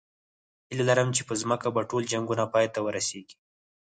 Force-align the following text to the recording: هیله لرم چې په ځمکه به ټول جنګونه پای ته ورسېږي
هیله 0.69 0.83
لرم 0.89 1.09
چې 1.15 1.21
په 1.27 1.33
ځمکه 1.41 1.67
به 1.75 1.81
ټول 1.89 2.03
جنګونه 2.13 2.43
پای 2.53 2.65
ته 2.73 2.79
ورسېږي 2.81 3.35